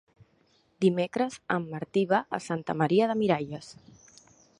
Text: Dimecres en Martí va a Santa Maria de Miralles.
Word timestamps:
Dimecres 0.85 1.35
en 1.55 1.67
Martí 1.73 2.03
va 2.13 2.21
a 2.39 2.39
Santa 2.47 2.77
Maria 2.81 3.11
de 3.13 3.17
Miralles. 3.21 3.69